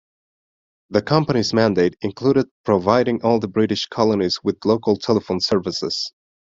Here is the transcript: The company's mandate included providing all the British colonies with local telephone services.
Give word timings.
The 0.89 1.03
company's 1.03 1.53
mandate 1.53 1.95
included 2.01 2.47
providing 2.65 3.21
all 3.21 3.37
the 3.39 3.47
British 3.47 3.85
colonies 3.85 4.39
with 4.43 4.65
local 4.65 4.97
telephone 4.97 5.41
services. 5.41 6.11